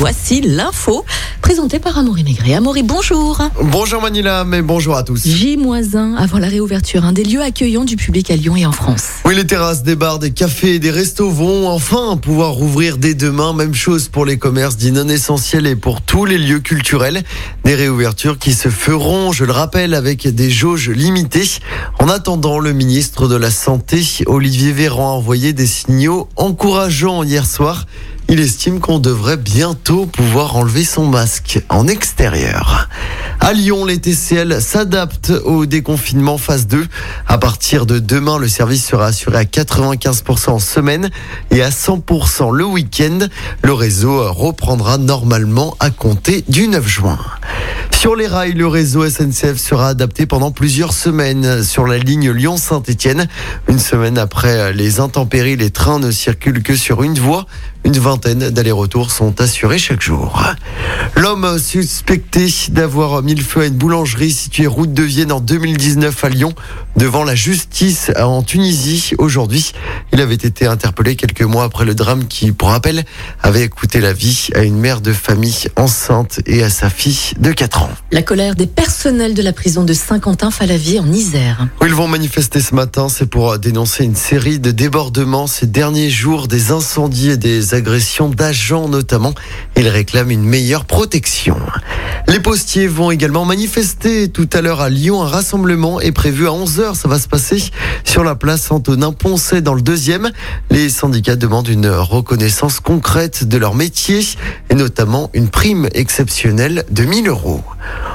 Voici 0.00 0.40
l'info 0.40 1.04
présentée 1.42 1.78
par 1.78 1.98
Amaury 1.98 2.24
Maigret. 2.24 2.54
Amaury, 2.54 2.82
bonjour. 2.82 3.38
Bonjour 3.60 4.00
Manila, 4.00 4.44
mais 4.44 4.62
bonjour 4.62 4.96
à 4.96 5.02
tous. 5.02 5.26
J-1 5.26 6.16
avant 6.16 6.38
la 6.38 6.48
réouverture 6.48 7.04
hein, 7.04 7.12
des 7.12 7.22
lieux 7.22 7.42
accueillants 7.42 7.84
du 7.84 7.96
public 7.96 8.30
à 8.30 8.36
Lyon 8.36 8.56
et 8.56 8.64
en 8.64 8.72
France. 8.72 9.10
Oui, 9.26 9.34
les 9.34 9.46
terrasses, 9.46 9.82
des 9.82 9.96
bars, 9.96 10.18
des 10.18 10.30
cafés 10.30 10.76
et 10.76 10.78
des 10.78 10.90
restos 10.90 11.28
vont 11.28 11.68
enfin 11.68 12.16
pouvoir 12.16 12.52
rouvrir 12.52 12.96
dès 12.96 13.12
demain. 13.12 13.52
Même 13.52 13.74
chose 13.74 14.08
pour 14.08 14.24
les 14.24 14.38
commerces 14.38 14.78
dits 14.78 14.90
non 14.90 15.06
essentiels 15.06 15.66
et 15.66 15.76
pour 15.76 16.00
tous 16.00 16.24
les 16.24 16.38
lieux 16.38 16.60
culturels. 16.60 17.22
Des 17.64 17.74
réouvertures 17.74 18.38
qui 18.38 18.54
se 18.54 18.70
feront, 18.70 19.32
je 19.32 19.44
le 19.44 19.52
rappelle, 19.52 19.92
avec 19.92 20.26
des 20.26 20.48
jauges 20.48 20.88
limitées. 20.88 21.58
En 21.98 22.08
attendant, 22.08 22.58
le 22.58 22.72
ministre 22.72 23.28
de 23.28 23.36
la 23.36 23.50
Santé, 23.50 24.02
Olivier 24.24 24.72
Véran, 24.72 25.10
a 25.10 25.16
envoyé 25.16 25.52
des 25.52 25.66
signaux 25.66 26.26
encourageants 26.36 27.22
hier 27.22 27.44
soir. 27.44 27.84
Il 28.32 28.38
estime 28.38 28.78
qu'on 28.78 29.00
devrait 29.00 29.36
bientôt 29.36 30.06
pouvoir 30.06 30.54
enlever 30.54 30.84
son 30.84 31.04
masque 31.04 31.64
en 31.68 31.88
extérieur. 31.88 32.88
À 33.40 33.52
Lyon, 33.52 33.84
les 33.84 33.98
TCL 33.98 34.62
s'adaptent 34.62 35.32
au 35.44 35.66
déconfinement 35.66 36.38
phase 36.38 36.68
2. 36.68 36.86
À 37.26 37.38
partir 37.38 37.86
de 37.86 37.98
demain, 37.98 38.38
le 38.38 38.46
service 38.46 38.86
sera 38.86 39.06
assuré 39.06 39.38
à 39.38 39.42
95% 39.42 40.50
en 40.50 40.58
semaine 40.60 41.10
et 41.50 41.60
à 41.60 41.70
100% 41.70 42.54
le 42.54 42.64
week-end. 42.64 43.18
Le 43.62 43.72
réseau 43.72 44.32
reprendra 44.32 44.96
normalement 44.96 45.74
à 45.80 45.90
compter 45.90 46.44
du 46.46 46.68
9 46.68 46.86
juin. 46.86 47.18
Sur 47.90 48.16
les 48.16 48.28
rails, 48.28 48.54
le 48.54 48.66
réseau 48.66 49.06
SNCF 49.06 49.58
sera 49.58 49.88
adapté 49.88 50.24
pendant 50.24 50.52
plusieurs 50.52 50.94
semaines 50.94 51.62
sur 51.62 51.86
la 51.86 51.98
ligne 51.98 52.30
Lyon-Saint-Etienne. 52.30 53.28
Une 53.68 53.78
semaine 53.78 54.16
après 54.16 54.72
les 54.72 55.00
intempéries, 55.00 55.56
les 55.56 55.70
trains 55.70 55.98
ne 55.98 56.10
circulent 56.10 56.62
que 56.62 56.76
sur 56.76 57.02
une 57.02 57.18
voie. 57.18 57.44
Une 57.84 57.98
vingtaine 57.98 58.50
d'allers-retours 58.50 59.10
sont 59.10 59.40
assurés 59.40 59.78
chaque 59.78 60.02
jour. 60.02 60.42
L'homme 61.16 61.58
suspecté 61.58 62.52
d'avoir 62.70 63.22
mis 63.22 63.34
le 63.34 63.42
feu 63.42 63.62
à 63.62 63.66
une 63.66 63.74
boulangerie 63.74 64.30
située 64.30 64.66
route 64.66 64.92
de 64.92 65.02
Vienne 65.02 65.32
en 65.32 65.40
2019 65.40 66.24
à 66.24 66.28
Lyon 66.28 66.54
devant 66.96 67.24
la 67.24 67.34
justice 67.34 68.10
en 68.18 68.42
Tunisie 68.42 69.12
aujourd'hui. 69.18 69.72
Il 70.12 70.20
avait 70.20 70.34
été 70.34 70.66
interpellé 70.66 71.16
quelques 71.16 71.42
mois 71.42 71.64
après 71.64 71.84
le 71.84 71.94
drame 71.94 72.26
qui, 72.26 72.52
pour 72.52 72.68
rappel, 72.68 73.04
avait 73.42 73.68
coûté 73.68 74.00
la 74.00 74.12
vie 74.12 74.48
à 74.54 74.62
une 74.62 74.76
mère 74.76 75.00
de 75.00 75.12
famille 75.12 75.68
enceinte 75.76 76.40
et 76.46 76.62
à 76.62 76.70
sa 76.70 76.90
fille 76.90 77.34
de 77.38 77.52
4 77.52 77.82
ans. 77.82 77.90
La 78.12 78.22
colère 78.22 78.54
des 78.54 78.66
personnels 78.66 79.34
de 79.34 79.42
la 79.42 79.52
prison 79.52 79.84
de 79.84 79.92
Saint-Quentin-Falavier 79.92 81.00
en 81.00 81.10
Isère. 81.12 81.68
Ils 81.82 81.94
vont 81.94 82.08
manifester 82.08 82.60
ce 82.60 82.74
matin, 82.74 83.08
c'est 83.08 83.26
pour 83.26 83.58
dénoncer 83.58 84.04
une 84.04 84.16
série 84.16 84.58
de 84.58 84.70
débordements 84.70 85.46
ces 85.46 85.66
derniers 85.66 86.10
jours, 86.10 86.48
des 86.48 86.72
incendies 86.72 87.30
et 87.30 87.36
des 87.36 87.69
agressions 87.74 88.28
d'agents 88.28 88.88
notamment. 88.88 89.34
Ils 89.76 89.88
réclament 89.88 90.30
une 90.30 90.44
meilleure 90.44 90.84
protection. 90.84 91.56
Les 92.28 92.40
postiers 92.40 92.86
vont 92.86 93.10
également 93.10 93.44
manifester 93.44 94.28
tout 94.28 94.48
à 94.52 94.60
l'heure 94.60 94.80
à 94.80 94.88
Lyon. 94.88 95.22
Un 95.22 95.26
rassemblement 95.26 96.00
est 96.00 96.12
prévu 96.12 96.46
à 96.46 96.50
11h. 96.50 96.94
Ça 96.94 97.08
va 97.08 97.18
se 97.18 97.28
passer 97.28 97.62
sur 98.04 98.24
la 98.24 98.34
place 98.34 98.70
Antonin 98.70 99.12
Poncet 99.12 99.62
dans 99.62 99.74
le 99.74 99.82
deuxième. 99.82 100.30
Les 100.70 100.88
syndicats 100.88 101.36
demandent 101.36 101.68
une 101.68 101.88
reconnaissance 101.88 102.80
concrète 102.80 103.44
de 103.48 103.56
leur 103.56 103.74
métier 103.74 104.20
et 104.70 104.74
notamment 104.74 105.30
une 105.34 105.48
prime 105.48 105.88
exceptionnelle 105.94 106.84
de 106.90 107.04
1000 107.04 107.28
euros. 107.28 107.62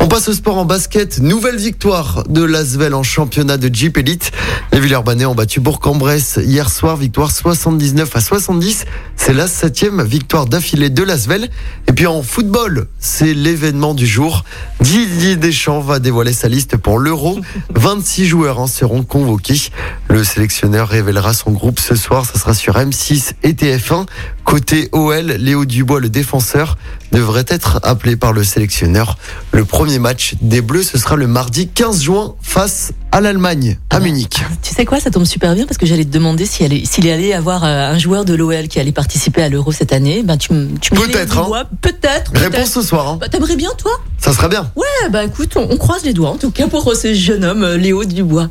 On 0.00 0.08
passe 0.08 0.28
au 0.28 0.34
sport 0.34 0.58
en 0.58 0.64
basket. 0.64 1.18
Nouvelle 1.18 1.56
victoire 1.56 2.24
de 2.28 2.44
l'Asvel 2.44 2.94
en 2.94 3.02
championnat 3.02 3.56
de 3.56 3.74
Jeep 3.74 3.96
Elite. 3.98 4.30
Les 4.76 4.82
Villeurbanais 4.82 5.24
ont 5.24 5.34
battu 5.34 5.58
Bourg-en-Bresse 5.60 6.38
hier 6.44 6.68
soir. 6.68 6.98
Victoire 6.98 7.30
79 7.30 8.14
à 8.14 8.20
70. 8.20 8.84
C'est 9.16 9.32
la 9.32 9.48
septième 9.48 10.02
victoire 10.02 10.44
d'affilée 10.44 10.90
de 10.90 11.02
l'Asvel. 11.02 11.48
Et 11.88 11.94
puis 11.94 12.06
en 12.06 12.22
football, 12.22 12.86
c'est 12.98 13.32
l'événement 13.32 13.94
du 13.94 14.06
jour. 14.06 14.44
Didier 14.82 15.36
Deschamps 15.36 15.80
va 15.80 15.98
dévoiler 15.98 16.34
sa 16.34 16.48
liste 16.48 16.76
pour 16.76 16.98
l'Euro. 16.98 17.40
26 17.70 18.26
joueurs 18.26 18.58
en 18.60 18.66
seront 18.66 19.02
convoqués. 19.02 19.70
Le 20.08 20.22
sélectionneur 20.24 20.88
révélera 20.88 21.34
son 21.34 21.50
groupe 21.50 21.80
ce 21.80 21.94
soir. 21.96 22.24
Ça 22.24 22.38
sera 22.38 22.54
sur 22.54 22.74
M6 22.76 23.32
et 23.42 23.52
TF1. 23.52 24.06
Côté 24.44 24.88
OL, 24.92 25.26
Léo 25.26 25.64
Dubois, 25.64 26.00
le 26.00 26.08
défenseur, 26.08 26.78
devrait 27.10 27.44
être 27.48 27.80
appelé 27.82 28.14
par 28.16 28.32
le 28.32 28.44
sélectionneur. 28.44 29.18
Le 29.52 29.64
premier 29.64 29.98
match 29.98 30.34
des 30.40 30.60
Bleus, 30.62 30.84
ce 30.84 30.96
sera 30.98 31.16
le 31.16 31.26
mardi 31.26 31.68
15 31.68 32.02
juin 32.02 32.34
face 32.40 32.92
à 33.10 33.20
l'Allemagne, 33.20 33.78
à 33.90 33.98
Munich. 33.98 34.42
Tu 34.62 34.72
sais 34.74 34.84
quoi, 34.84 35.00
ça 35.00 35.10
tombe 35.10 35.24
super 35.24 35.54
bien 35.56 35.66
parce 35.66 35.76
que 35.76 35.86
j'allais 35.86 36.04
te 36.04 36.10
demander 36.10 36.46
s'il 36.46 36.66
allait, 36.66 36.84
s'il 36.84 37.08
allait 37.10 37.32
avoir 37.32 37.64
euh, 37.64 37.90
un 37.90 37.98
joueur 37.98 38.24
de 38.24 38.34
l'OL 38.34 38.68
qui 38.68 38.78
allait 38.78 38.92
participer 38.92 39.42
à 39.42 39.48
l'Euro 39.48 39.72
cette 39.72 39.92
année. 39.92 40.22
Ben, 40.22 40.36
tu, 40.36 40.48
tu 40.80 40.90
Peut-être, 40.94 41.38
hein. 41.38 41.64
Peut-être. 41.82 42.30
Réponse 42.34 42.70
ce 42.70 42.82
soir. 42.82 43.08
hein. 43.08 43.18
Bah, 43.20 43.28
T'aimerais 43.28 43.56
bien, 43.56 43.70
toi? 43.76 43.92
Ça 44.18 44.32
sera 44.32 44.48
bien. 44.48 44.70
Ouais, 44.76 45.10
bah 45.10 45.24
écoute, 45.24 45.52
on, 45.56 45.66
on 45.70 45.76
croise 45.76 46.04
les 46.04 46.12
doigts 46.12 46.30
en 46.30 46.36
tout 46.38 46.50
cas 46.50 46.68
pour 46.68 46.94
ce 46.94 47.12
jeune 47.12 47.44
homme, 47.44 47.64
euh, 47.64 47.76
Léo 47.76 48.04
Dubois. 48.04 48.48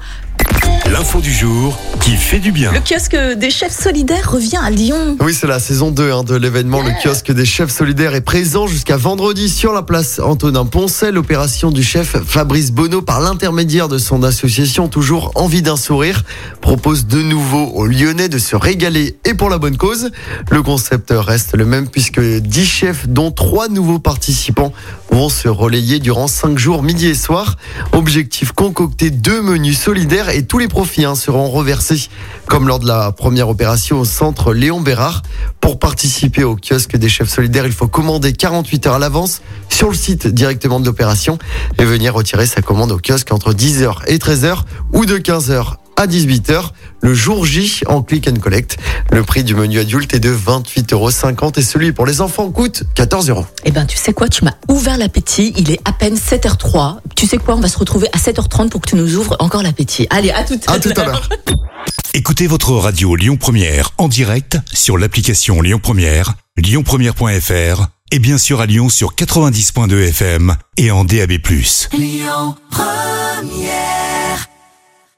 L'info 0.91 1.19
du 1.19 1.33
jour 1.33 1.77
qui 1.99 2.15
fait 2.15 2.39
du 2.39 2.51
bien. 2.51 2.71
Le 2.71 2.79
kiosque 2.79 3.15
des 3.15 3.49
chefs 3.49 3.75
solidaires 3.75 4.31
revient 4.31 4.59
à 4.63 4.69
Lyon. 4.69 5.17
Oui, 5.19 5.33
c'est 5.33 5.47
la 5.47 5.59
saison 5.59 5.89
2 5.89 6.11
hein, 6.11 6.23
de 6.23 6.35
l'événement. 6.35 6.83
Le 6.83 6.91
kiosque 7.01 7.31
des 7.31 7.45
chefs 7.45 7.71
solidaires 7.71 8.13
est 8.13 8.21
présent 8.21 8.67
jusqu'à 8.67 8.95
vendredi 8.95 9.49
sur 9.49 9.73
la 9.73 9.81
place 9.81 10.19
Antonin 10.19 10.65
Poncet. 10.65 11.11
L'opération 11.11 11.71
du 11.71 11.81
chef 11.81 12.15
Fabrice 12.23 12.71
Bonneau, 12.71 13.01
par 13.01 13.19
l'intermédiaire 13.19 13.87
de 13.87 13.97
son 13.97 14.21
association 14.21 14.87
Toujours 14.87 15.31
Envie 15.33 15.63
d'un 15.63 15.77
sourire, 15.77 16.23
propose 16.61 17.07
de 17.07 17.21
nouveau 17.21 17.65
aux 17.73 17.87
Lyonnais 17.87 18.29
de 18.29 18.37
se 18.37 18.55
régaler 18.55 19.17
et 19.25 19.33
pour 19.33 19.49
la 19.49 19.57
bonne 19.57 19.77
cause. 19.77 20.11
Le 20.51 20.61
concept 20.61 21.11
reste 21.11 21.55
le 21.57 21.65
même 21.65 21.89
puisque 21.89 22.21
10 22.21 22.65
chefs, 22.65 23.07
dont 23.07 23.31
3 23.31 23.69
nouveaux 23.69 23.99
participants, 23.99 24.71
vont 25.11 25.29
se 25.29 25.47
relayer 25.47 25.99
durant 25.99 26.27
5 26.27 26.59
jours, 26.59 26.83
midi 26.83 27.07
et 27.07 27.15
soir. 27.15 27.55
Objectif 27.93 28.51
concocter 28.51 29.09
deux 29.09 29.41
menus 29.41 29.79
solidaires 29.79 30.29
et 30.29 30.43
tous 30.43 30.59
les 30.59 30.67
profits 30.75 31.05
hein, 31.05 31.15
seront 31.15 31.49
reversés 31.49 32.09
comme 32.47 32.67
lors 32.67 32.79
de 32.79 32.85
la 32.85 33.13
première 33.13 33.47
opération 33.47 34.01
au 34.01 34.03
centre 34.03 34.53
Léon 34.53 34.81
Bérard. 34.81 35.21
Pour 35.61 35.79
participer 35.79 36.43
au 36.43 36.57
kiosque 36.57 36.97
des 36.97 37.07
chefs 37.07 37.29
solidaires, 37.29 37.65
il 37.65 37.71
faut 37.71 37.87
commander 37.87 38.33
48 38.33 38.87
heures 38.87 38.95
à 38.95 38.99
l'avance 38.99 39.41
sur 39.69 39.87
le 39.87 39.95
site 39.95 40.27
directement 40.27 40.81
de 40.81 40.85
l'opération 40.85 41.37
et 41.77 41.85
venir 41.85 42.13
retirer 42.13 42.45
sa 42.45 42.61
commande 42.61 42.91
au 42.91 42.97
kiosque 42.97 43.31
entre 43.31 43.53
10h 43.53 43.99
et 44.07 44.17
13h 44.17 44.63
ou 44.91 45.05
de 45.05 45.17
15h 45.17 45.75
à 45.95 46.07
18h 46.07 46.71
le 47.01 47.13
jour 47.13 47.45
J 47.45 47.81
en 47.87 48.01
click 48.01 48.27
and 48.27 48.39
collect. 48.39 48.77
Le 49.11 49.23
prix 49.23 49.43
du 49.43 49.55
menu 49.55 49.79
adulte 49.79 50.13
est 50.13 50.19
de 50.19 50.33
28,50 50.33 50.93
euros 50.93 51.51
et 51.55 51.61
celui 51.61 51.91
pour 51.91 52.05
les 52.05 52.21
enfants 52.21 52.49
coûte 52.49 52.83
14 52.95 53.29
euros. 53.29 53.45
Eh 53.63 53.71
ben, 53.71 53.85
tu 53.85 53.97
sais 53.97 54.13
quoi, 54.13 54.27
tu 54.27 54.43
m'as 54.43 54.55
ouvert 54.69 54.97
l'appétit. 54.97 55.53
Il 55.57 55.71
est 55.71 55.79
à 55.85 55.93
peine 55.93 56.15
7h03. 56.15 56.97
Tu 57.15 57.27
sais 57.27 57.37
quoi, 57.37 57.55
on 57.55 57.59
va 57.59 57.67
se 57.67 57.77
retrouver 57.77 58.07
à 58.13 58.17
7h30 58.17 58.69
pour 58.69 58.81
que 58.81 58.89
tu 58.89 58.95
nous 58.95 59.15
ouvres 59.15 59.35
encore 59.39 59.63
l'appétit. 59.63 60.07
Allez, 60.09 60.31
à 60.31 60.43
tout 60.43 60.59
à, 60.67 60.73
À 60.73 60.79
tout 60.79 60.93
à 60.95 61.05
l'heure. 61.05 61.29
Écoutez 62.13 62.47
votre 62.47 62.71
radio 62.71 63.15
Lyon 63.15 63.35
Première 63.37 63.91
en 63.97 64.07
direct 64.07 64.57
sur 64.73 64.97
l'application 64.97 65.61
Lyon 65.61 65.79
Première, 65.83 66.33
lyonpremière.fr 66.57 67.87
et 68.11 68.19
bien 68.19 68.37
sûr 68.37 68.61
à 68.61 68.65
Lyon 68.65 68.89
sur 68.89 69.15
90.2 69.15 70.09
FM 70.09 70.55
et 70.77 70.91
en 70.91 71.03
DAB+. 71.03 71.33